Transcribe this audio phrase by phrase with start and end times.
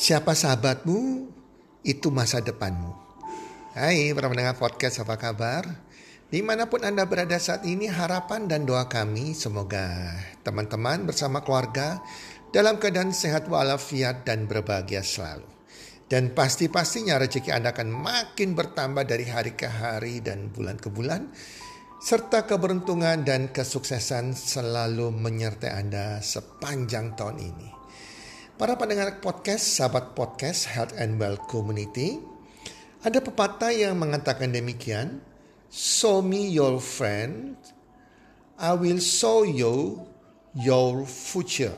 [0.00, 1.28] Siapa sahabatmu,
[1.84, 2.88] itu masa depanmu.
[3.76, 5.68] Hai para pendengar podcast, apa kabar?
[6.32, 12.00] Di mana pun Anda berada saat ini, harapan dan doa kami semoga teman-teman bersama keluarga
[12.48, 15.44] dalam keadaan sehat walafiat dan berbahagia selalu.
[16.08, 21.28] Dan pasti-pastinya rezeki Anda akan makin bertambah dari hari ke hari dan bulan ke bulan.
[22.00, 27.79] Serta keberuntungan dan kesuksesan selalu menyertai Anda sepanjang tahun ini.
[28.60, 32.20] Para pendengar podcast, sahabat podcast Health and Well Community,
[33.00, 35.24] ada pepatah yang mengatakan demikian,
[35.72, 37.56] Show me your friend,
[38.60, 40.04] I will show you
[40.52, 41.72] your future.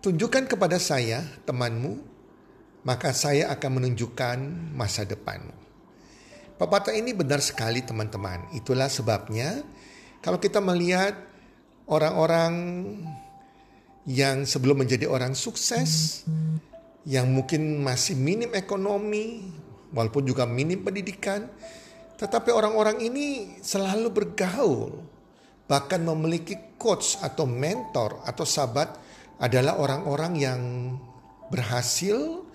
[0.00, 2.00] Tunjukkan kepada saya temanmu,
[2.80, 5.52] maka saya akan menunjukkan masa depanmu.
[6.56, 8.48] Pepatah ini benar sekali teman-teman.
[8.56, 9.60] Itulah sebabnya
[10.24, 11.20] kalau kita melihat
[11.84, 12.64] orang-orang
[14.06, 16.22] yang sebelum menjadi orang sukses,
[17.02, 19.50] yang mungkin masih minim ekonomi,
[19.90, 21.50] walaupun juga minim pendidikan,
[22.14, 25.02] tetapi orang-orang ini selalu bergaul,
[25.66, 28.94] bahkan memiliki coach atau mentor atau sahabat
[29.42, 30.60] adalah orang-orang yang
[31.50, 32.46] berhasil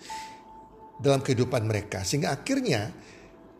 [0.97, 2.07] dalam kehidupan mereka.
[2.07, 2.89] Sehingga akhirnya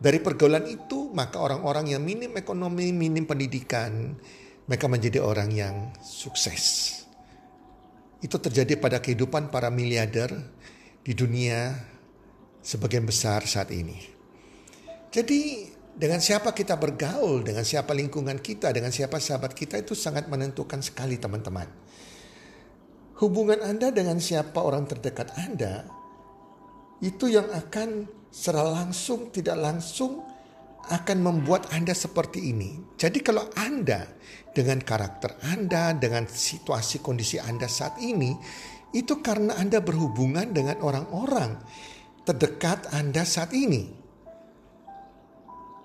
[0.00, 4.16] dari pergaulan itu maka orang-orang yang minim ekonomi, minim pendidikan,
[4.66, 7.01] mereka menjadi orang yang sukses.
[8.22, 10.30] Itu terjadi pada kehidupan para miliarder
[11.02, 11.74] di dunia
[12.62, 13.98] sebagian besar saat ini.
[15.10, 20.30] Jadi dengan siapa kita bergaul, dengan siapa lingkungan kita, dengan siapa sahabat kita itu sangat
[20.30, 21.68] menentukan sekali teman-teman.
[23.20, 25.84] Hubungan Anda dengan siapa orang terdekat Anda
[27.04, 30.24] itu yang akan secara langsung tidak langsung
[30.90, 32.82] akan membuat Anda seperti ini.
[32.98, 34.08] Jadi kalau Anda
[34.52, 38.36] dengan karakter Anda, dengan situasi kondisi Anda saat ini,
[38.92, 41.56] itu karena Anda berhubungan dengan orang-orang
[42.28, 44.04] terdekat Anda saat ini.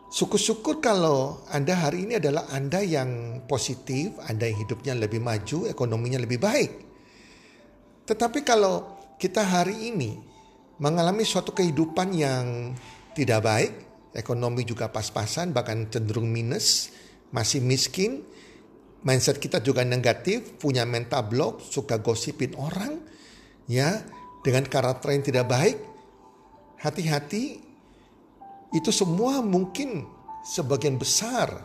[0.08, 6.20] Syukur-syukur kalau Anda hari ini adalah Anda yang positif, Anda yang hidupnya lebih maju, ekonominya
[6.24, 6.72] lebih baik.
[8.08, 10.16] Tetapi kalau kita hari ini
[10.80, 12.72] mengalami suatu kehidupan yang
[13.12, 13.74] tidak baik,
[14.18, 16.92] ekonomi juga pas-pasan bahkan cenderung minus,
[17.30, 18.26] masih miskin,
[19.06, 23.00] mindset kita juga negatif, punya mental block, suka gosipin orang,
[23.70, 24.02] ya,
[24.42, 25.78] dengan karakter yang tidak baik,
[26.82, 27.62] hati-hati,
[28.76, 30.04] itu semua mungkin
[30.44, 31.64] sebagian besar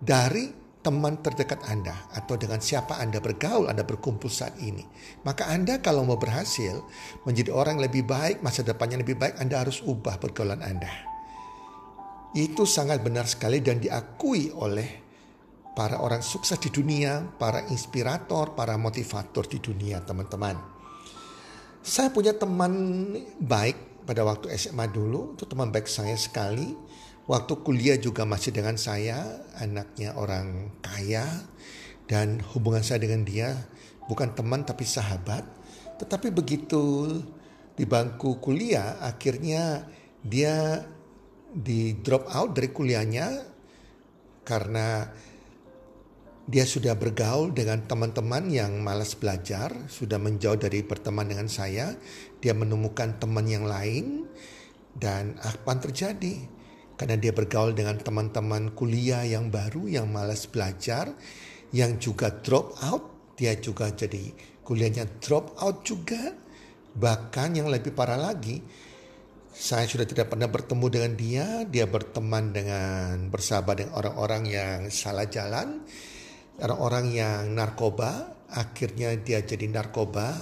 [0.00, 4.82] dari teman terdekat Anda atau dengan siapa Anda bergaul, Anda berkumpul saat ini.
[5.22, 6.82] Maka Anda kalau mau berhasil
[7.22, 11.11] menjadi orang lebih baik, masa depannya lebih baik, Anda harus ubah pergaulan Anda.
[12.32, 15.02] Itu sangat benar sekali dan diakui oleh
[15.72, 20.56] para orang sukses di dunia, para inspirator, para motivator di dunia, teman-teman.
[21.82, 22.72] Saya punya teman
[23.40, 26.72] baik pada waktu SMA dulu, itu teman baik saya sekali.
[27.26, 31.24] Waktu kuliah juga masih dengan saya, anaknya orang kaya
[32.10, 33.54] dan hubungan saya dengan dia
[34.10, 35.46] bukan teman tapi sahabat.
[36.02, 37.08] Tetapi begitu
[37.72, 39.86] di bangku kuliah akhirnya
[40.20, 40.82] dia
[41.52, 43.28] di drop out dari kuliahnya
[44.42, 45.04] karena
[46.42, 51.94] dia sudah bergaul dengan teman-teman yang malas belajar, sudah menjauh dari berteman dengan saya,
[52.42, 54.26] dia menemukan teman yang lain
[54.98, 56.42] dan apa terjadi?
[56.98, 61.14] Karena dia bergaul dengan teman-teman kuliah yang baru yang malas belajar,
[61.70, 64.34] yang juga drop out, dia juga jadi
[64.66, 66.34] kuliahnya drop out juga.
[66.92, 68.60] Bahkan yang lebih parah lagi,
[69.52, 75.28] saya sudah tidak pernah bertemu dengan dia, dia berteman dengan bersahabat dengan orang-orang yang salah
[75.28, 75.84] jalan,
[76.56, 80.32] orang-orang yang narkoba, akhirnya dia jadi narkoba,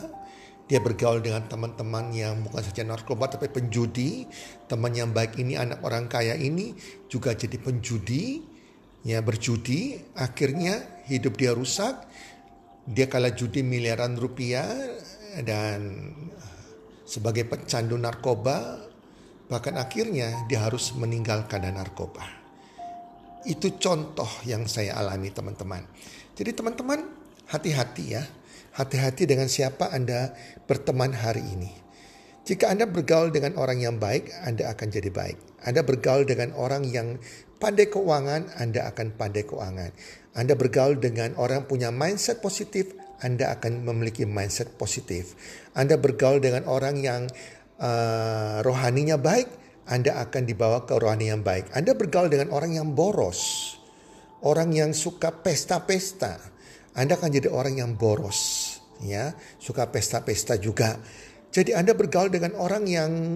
[0.71, 4.31] dia bergaul dengan teman-teman yang bukan saja narkoba tapi penjudi,
[4.71, 6.79] teman yang baik ini anak orang kaya ini
[7.11, 8.47] juga jadi penjudi,
[9.03, 12.07] ya berjudi, akhirnya hidup dia rusak,
[12.87, 14.71] dia kalah judi miliaran rupiah
[15.43, 16.15] dan
[17.03, 18.90] sebagai pecandu narkoba
[19.51, 22.23] Bahkan akhirnya dia harus meninggalkan narkoba.
[23.43, 25.83] Itu contoh yang saya alami teman-teman.
[26.39, 27.03] Jadi teman-teman
[27.51, 28.23] hati-hati ya.
[28.71, 30.31] Hati-hati dengan siapa Anda
[30.71, 31.71] berteman hari ini.
[32.47, 35.67] Jika Anda bergaul dengan orang yang baik, Anda akan jadi baik.
[35.67, 37.19] Anda bergaul dengan orang yang
[37.61, 39.91] pandai keuangan, Anda akan pandai keuangan.
[40.33, 45.37] Anda bergaul dengan orang punya mindset positif, Anda akan memiliki mindset positif.
[45.77, 47.29] Anda bergaul dengan orang yang
[47.81, 49.49] uh, rohaninya baik,
[49.89, 51.73] Anda akan dibawa ke rohani yang baik.
[51.75, 53.75] Anda bergaul dengan orang yang boros,
[54.45, 56.39] orang yang suka pesta-pesta,
[56.95, 61.01] Anda akan jadi orang yang boros, ya, suka pesta-pesta juga.
[61.51, 63.35] Jadi Anda bergaul dengan orang yang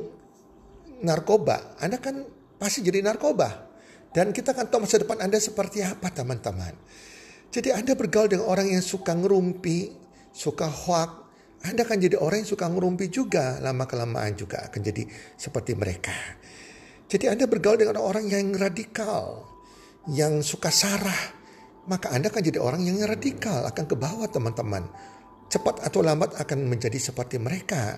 [1.02, 2.22] narkoba, Anda kan
[2.60, 3.74] pasti jadi narkoba.
[4.14, 6.78] Dan kita kan tahu masa depan Anda seperti apa teman-teman.
[7.50, 9.90] Jadi Anda bergaul dengan orang yang suka ngerumpi,
[10.30, 11.23] suka hoak,
[11.64, 13.56] Anda akan jadi orang yang suka ngerumpi juga.
[13.64, 15.08] Lama-kelamaan juga akan jadi
[15.40, 16.12] seperti mereka.
[17.08, 19.48] Jadi Anda bergaul dengan orang yang radikal,
[20.12, 21.32] yang suka sarah,
[21.88, 24.88] maka Anda akan jadi orang yang radikal, akan ke bawah teman-teman.
[25.48, 27.96] Cepat atau lambat akan menjadi seperti mereka.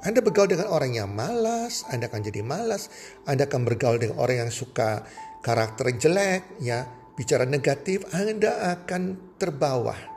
[0.00, 2.88] Anda bergaul dengan orang yang malas, Anda akan jadi malas.
[3.28, 5.04] Anda akan bergaul dengan orang yang suka
[5.44, 10.09] karakter jelek, ya, bicara negatif, Anda akan terbawa.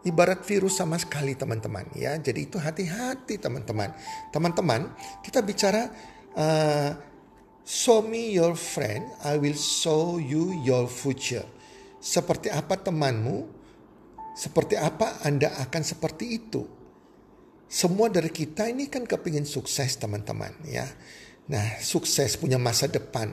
[0.00, 2.16] Ibarat virus sama sekali teman-teman ya.
[2.16, 3.92] Jadi itu hati-hati teman-teman.
[4.32, 5.92] Teman-teman, kita bicara
[6.36, 6.96] uh,
[7.66, 11.44] show me your friend, I will show you your future.
[12.00, 13.44] Seperti apa temanmu,
[14.32, 16.64] seperti apa Anda akan seperti itu.
[17.70, 20.88] Semua dari kita ini kan kepingin sukses teman-teman ya.
[21.52, 23.30] Nah sukses punya masa depan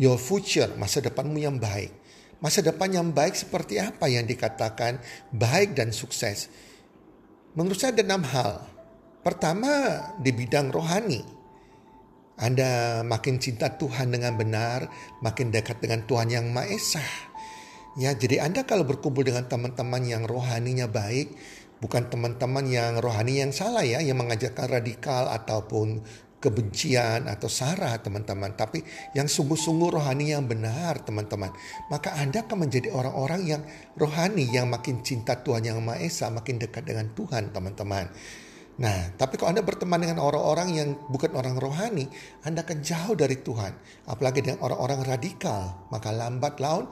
[0.00, 1.92] your future, masa depanmu yang baik.
[2.36, 5.00] Masa depan yang baik seperti apa yang dikatakan
[5.32, 6.52] baik dan sukses?
[7.56, 8.60] Menurut saya ada enam hal.
[9.24, 11.24] Pertama di bidang rohani.
[12.36, 14.92] Anda makin cinta Tuhan dengan benar,
[15.24, 17.00] makin dekat dengan Tuhan yang Maha Esa.
[17.96, 21.32] Ya, jadi Anda kalau berkumpul dengan teman-teman yang rohaninya baik,
[21.80, 26.04] bukan teman-teman yang rohani yang salah ya, yang mengajarkan radikal ataupun
[26.36, 28.84] kebencian atau sara teman-teman, tapi
[29.16, 31.50] yang sungguh-sungguh rohani yang benar teman-teman.
[31.88, 33.62] Maka Anda akan menjadi orang-orang yang
[33.96, 38.12] rohani yang makin cinta Tuhan yang Maha Esa, makin dekat dengan Tuhan teman-teman.
[38.76, 42.04] Nah, tapi kalau Anda berteman dengan orang-orang yang bukan orang rohani,
[42.44, 43.72] Anda akan jauh dari Tuhan.
[44.04, 46.84] Apalagi dengan orang-orang radikal, maka lambat laun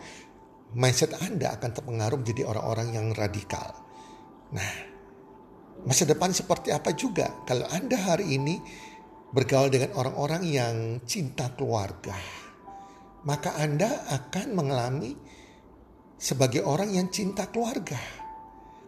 [0.73, 3.77] mindset Anda akan terpengaruh menjadi orang-orang yang radikal.
[4.57, 4.73] Nah,
[5.85, 8.59] masa depan seperti apa juga kalau Anda hari ini
[9.35, 12.15] bergaul dengan orang-orang yang cinta keluarga,
[13.27, 15.19] maka Anda akan mengalami
[16.15, 17.99] sebagai orang yang cinta keluarga.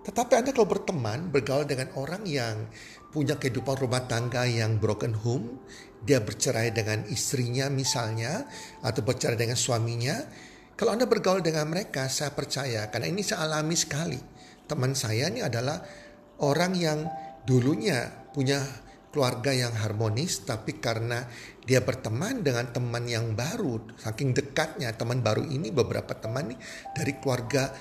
[0.06, 2.70] Tetapi Anda kalau berteman, bergaul dengan orang yang
[3.10, 5.66] punya kehidupan rumah tangga yang broken home,
[6.06, 8.46] dia bercerai dengan istrinya misalnya,
[8.86, 10.14] atau bercerai dengan suaminya,
[10.78, 14.20] kalau Anda bergaul dengan mereka, saya percaya, karena ini saya alami sekali.
[14.70, 15.82] Teman saya ini adalah
[16.38, 17.02] orang yang
[17.42, 18.85] dulunya punya
[19.16, 21.24] keluarga yang harmonis, tapi karena
[21.64, 26.60] dia berteman dengan teman yang baru, saking dekatnya teman baru ini beberapa teman nih
[26.92, 27.72] dari keluarga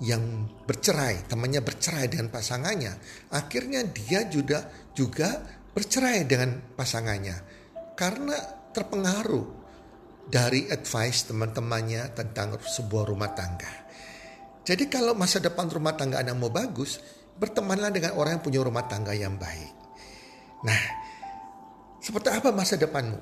[0.00, 2.96] yang bercerai, temannya bercerai dengan pasangannya,
[3.36, 4.64] akhirnya dia juga
[4.96, 5.44] juga
[5.76, 7.36] bercerai dengan pasangannya
[7.92, 8.36] karena
[8.72, 9.46] terpengaruh
[10.24, 13.90] dari advice teman-temannya tentang sebuah rumah tangga.
[14.64, 16.96] Jadi kalau masa depan rumah tangga Anda mau bagus,
[17.38, 19.77] bertemanlah dengan orang yang punya rumah tangga yang baik.
[20.66, 20.82] Nah,
[22.02, 23.18] seperti apa masa depanmu?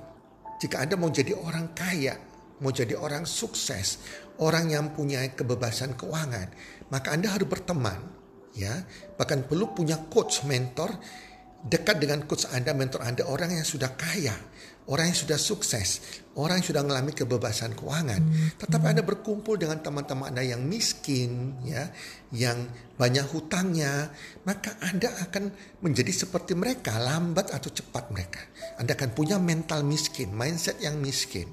[0.56, 2.16] Jika Anda mau jadi orang kaya,
[2.64, 4.00] mau jadi orang sukses,
[4.40, 6.48] orang yang punya kebebasan keuangan,
[6.88, 8.00] maka Anda harus berteman,
[8.56, 8.72] ya.
[9.20, 10.96] Bahkan perlu punya coach, mentor
[11.66, 14.32] dekat dengan coach Anda, mentor Anda, orang yang sudah kaya,
[14.86, 18.22] orang yang sudah sukses, orang yang sudah mengalami kebebasan keuangan.
[18.62, 21.90] Tetapi Anda berkumpul dengan teman-teman Anda yang miskin, ya,
[22.30, 24.14] yang banyak hutangnya,
[24.46, 25.50] maka Anda akan
[25.82, 28.46] menjadi seperti mereka, lambat atau cepat mereka.
[28.78, 31.50] Anda akan punya mental miskin, mindset yang miskin.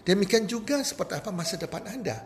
[0.00, 2.16] Demikian juga seperti apa masa depan Anda.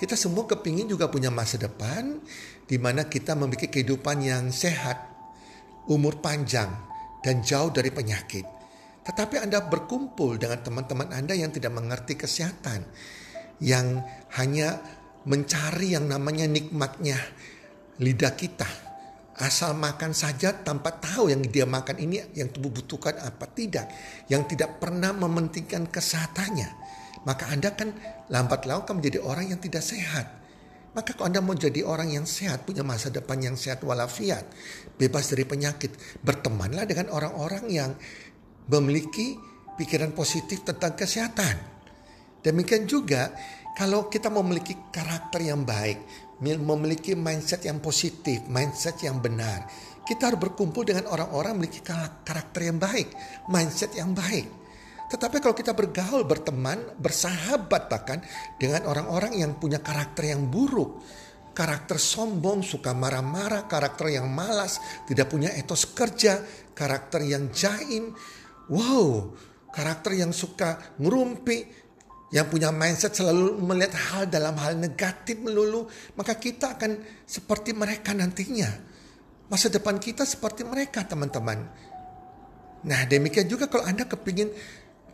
[0.00, 2.16] Kita semua kepingin juga punya masa depan
[2.64, 5.09] di mana kita memiliki kehidupan yang sehat,
[5.90, 6.70] umur panjang,
[7.20, 8.46] dan jauh dari penyakit.
[9.02, 12.86] Tetapi Anda berkumpul dengan teman-teman Anda yang tidak mengerti kesehatan,
[13.58, 14.00] yang
[14.38, 14.78] hanya
[15.26, 17.18] mencari yang namanya nikmatnya
[18.00, 18.68] lidah kita.
[19.40, 23.88] Asal makan saja tanpa tahu yang dia makan ini yang tubuh butuhkan apa tidak.
[24.28, 26.68] Yang tidak pernah mementingkan kesehatannya.
[27.24, 27.96] Maka Anda kan
[28.28, 30.39] lambat laun akan menjadi orang yang tidak sehat.
[30.90, 34.42] Maka kalau Anda mau jadi orang yang sehat, punya masa depan yang sehat walafiat,
[34.98, 37.90] bebas dari penyakit, bertemanlah dengan orang-orang yang
[38.66, 39.38] memiliki
[39.78, 41.56] pikiran positif tentang kesehatan.
[42.42, 43.30] Demikian juga
[43.78, 46.02] kalau kita memiliki karakter yang baik,
[46.42, 49.70] memiliki mindset yang positif, mindset yang benar,
[50.02, 51.86] kita harus berkumpul dengan orang-orang memiliki
[52.26, 53.14] karakter yang baik,
[53.46, 54.48] mindset yang baik.
[55.10, 58.22] Tetapi kalau kita bergaul, berteman, bersahabat bahkan
[58.62, 61.02] dengan orang-orang yang punya karakter yang buruk,
[61.50, 64.78] karakter sombong, suka marah-marah, karakter yang malas,
[65.10, 68.14] tidak punya etos kerja, karakter yang jaim,
[68.70, 69.34] Wow,
[69.74, 71.66] karakter yang suka ngerumpi,
[72.30, 78.14] yang punya mindset selalu melihat hal dalam hal negatif melulu, maka kita akan seperti mereka
[78.14, 78.70] nantinya.
[79.50, 81.66] Masa depan kita seperti mereka, teman-teman.
[82.86, 84.54] Nah demikian juga kalau Anda kepingin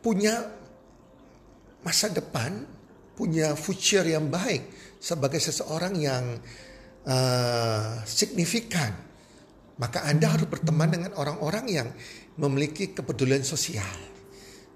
[0.06, 0.38] punya
[1.82, 2.62] masa depan,
[3.18, 4.70] punya future yang baik
[5.02, 6.38] sebagai seseorang yang
[7.10, 8.94] uh, signifikan,
[9.82, 11.88] maka Anda harus berteman dengan orang-orang yang
[12.38, 13.98] memiliki kepedulian sosial,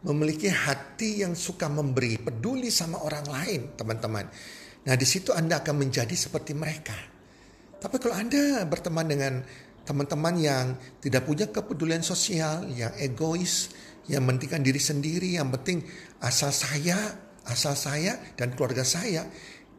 [0.03, 4.27] memiliki hati yang suka memberi, peduli sama orang lain, teman-teman.
[4.83, 6.99] Nah, di situ Anda akan menjadi seperti mereka.
[7.79, 9.35] Tapi kalau Anda berteman dengan
[9.87, 10.67] teman-teman yang
[10.99, 13.73] tidak punya kepedulian sosial, yang egois,
[14.09, 15.85] yang mentingkan diri sendiri, yang penting
[16.23, 16.97] asal saya,
[17.45, 19.27] asal saya dan keluarga saya.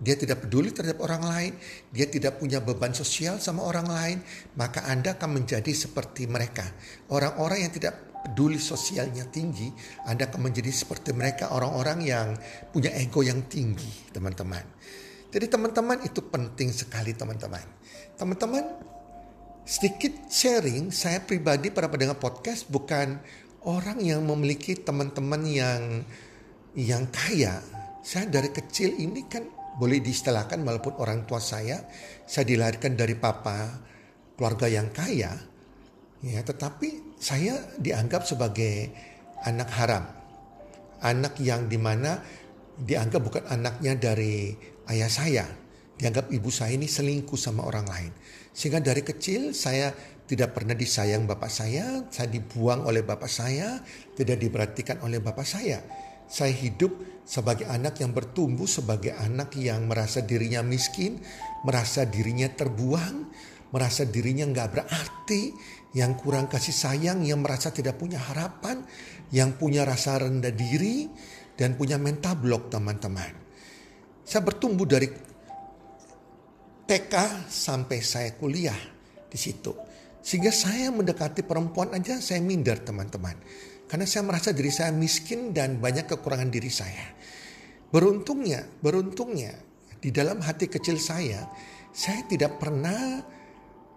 [0.02, 1.54] Dia tidak peduli terhadap orang lain,
[1.94, 4.18] dia tidak punya beban sosial sama orang lain,
[4.58, 6.66] maka Anda akan menjadi seperti mereka.
[7.14, 9.70] Orang-orang yang tidak peduli sosialnya tinggi,
[10.10, 12.34] Anda akan menjadi seperti mereka orang-orang yang
[12.74, 14.66] punya ego yang tinggi, teman-teman.
[15.30, 17.64] Jadi teman-teman itu penting sekali teman-teman.
[18.18, 18.66] Teman-teman
[19.62, 23.22] sedikit sharing saya pribadi pada pendengar podcast bukan
[23.68, 25.82] orang yang memiliki teman-teman yang
[26.74, 27.62] yang kaya.
[28.02, 29.46] Saya dari kecil ini kan
[29.78, 31.80] boleh diistilahkan walaupun orang tua saya
[32.28, 33.72] saya dilahirkan dari papa
[34.36, 35.32] keluarga yang kaya
[36.22, 38.92] ya tetapi saya dianggap sebagai
[39.48, 40.04] anak haram
[41.02, 42.20] anak yang di mana
[42.78, 44.52] dianggap bukan anaknya dari
[44.92, 45.46] ayah saya
[46.02, 48.12] dianggap ibu saya ini selingkuh sama orang lain
[48.52, 49.94] sehingga dari kecil saya
[50.32, 53.84] tidak pernah disayang bapak saya, saya dibuang oleh bapak saya,
[54.16, 55.84] tidak diperhatikan oleh bapak saya.
[56.32, 56.96] Saya hidup
[57.28, 61.20] sebagai anak yang bertumbuh sebagai anak yang merasa dirinya miskin,
[61.68, 63.28] merasa dirinya terbuang,
[63.76, 65.52] merasa dirinya nggak berarti,
[66.00, 68.88] yang kurang kasih sayang, yang merasa tidak punya harapan,
[69.36, 71.12] yang punya rasa rendah diri,
[71.60, 73.36] dan punya mental block teman-teman.
[74.24, 75.12] Saya bertumbuh dari
[76.92, 78.76] TK sampai saya kuliah
[79.32, 79.72] di situ.
[80.20, 83.40] Sehingga saya mendekati perempuan aja saya minder teman-teman.
[83.88, 87.16] Karena saya merasa diri saya miskin dan banyak kekurangan diri saya.
[87.96, 89.56] Beruntungnya, beruntungnya
[90.04, 91.48] di dalam hati kecil saya,
[91.96, 93.24] saya tidak pernah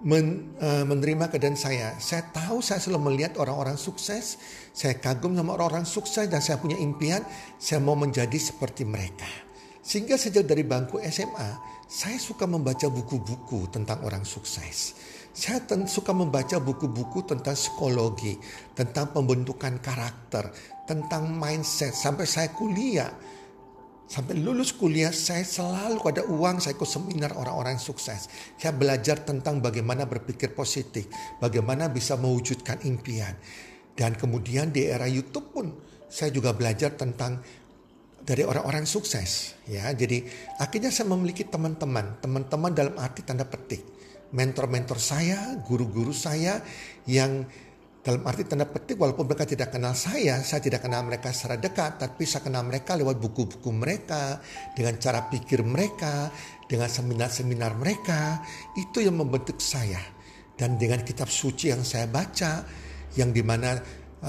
[0.06, 1.98] men, uh, menerima keadaan saya.
[1.98, 4.38] Saya tahu saya selalu melihat orang-orang sukses,
[4.70, 7.26] saya kagum sama orang-orang sukses dan saya punya impian,
[7.58, 9.26] saya mau menjadi seperti mereka.
[9.84, 11.50] Sehingga sejak dari bangku SMA,
[11.84, 14.96] saya suka membaca buku-buku tentang orang sukses.
[15.36, 18.40] Saya suka membaca buku-buku tentang psikologi,
[18.72, 20.48] tentang pembentukan karakter,
[20.88, 21.92] tentang mindset.
[21.92, 23.12] Sampai saya kuliah,
[24.08, 28.30] sampai lulus kuliah saya selalu ada uang saya ikut seminar orang-orang sukses.
[28.56, 31.10] Saya belajar tentang bagaimana berpikir positif,
[31.44, 33.36] bagaimana bisa mewujudkan impian.
[33.92, 35.66] Dan kemudian di era YouTube pun
[36.08, 37.42] saya juga belajar tentang
[38.24, 39.92] dari orang-orang sukses ya.
[39.92, 40.24] Jadi
[40.58, 43.84] akhirnya saya memiliki teman-teman, teman-teman dalam arti tanda petik
[44.34, 46.58] mentor-mentor saya, guru-guru saya
[47.06, 47.46] yang
[48.04, 51.96] dalam arti tanda petik walaupun mereka tidak kenal saya, saya tidak kenal mereka secara dekat,
[51.96, 54.44] tapi saya kenal mereka lewat buku-buku mereka,
[54.76, 56.28] dengan cara pikir mereka,
[56.68, 58.44] dengan seminar-seminar mereka,
[58.76, 60.02] itu yang membentuk saya.
[60.52, 62.68] Dan dengan kitab suci yang saya baca,
[63.16, 63.80] yang di mana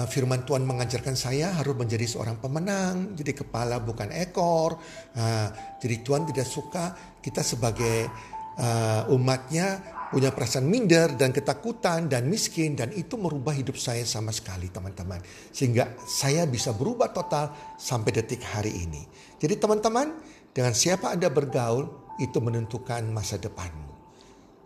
[0.04, 4.76] firman Tuhan mengajarkan saya harus menjadi seorang pemenang, jadi kepala bukan ekor.
[5.16, 5.48] Uh,
[5.80, 6.92] jadi Tuhan tidak suka
[7.24, 8.12] kita sebagai
[8.60, 14.32] uh, umatnya punya perasaan minder dan ketakutan dan miskin dan itu merubah hidup saya sama
[14.32, 15.20] sekali teman-teman.
[15.52, 19.04] Sehingga saya bisa berubah total sampai detik hari ini.
[19.40, 20.16] Jadi teman-teman,
[20.56, 23.85] dengan siapa Anda bergaul itu menentukan masa depanmu.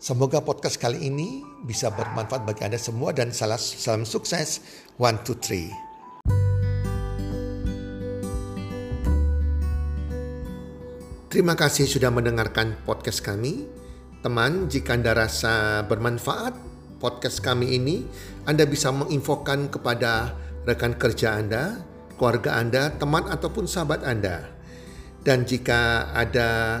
[0.00, 4.64] Semoga podcast kali ini bisa bermanfaat bagi Anda semua dan salam, salam sukses.
[4.96, 5.68] One, two, three.
[11.28, 13.68] Terima kasih sudah mendengarkan podcast kami.
[14.24, 16.56] Teman, jika Anda rasa bermanfaat
[16.96, 18.08] podcast kami ini,
[18.48, 20.32] Anda bisa menginfokan kepada
[20.64, 21.84] rekan kerja Anda,
[22.16, 24.48] keluarga Anda, teman ataupun sahabat Anda.
[25.20, 26.80] Dan jika ada